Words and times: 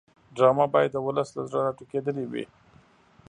ډرامه 0.35 0.65
باید 0.73 0.91
د 0.93 0.97
ولس 1.07 1.29
له 1.37 1.41
زړه 1.49 1.61
راټوکېدلې 1.67 2.25
وي 2.31 2.45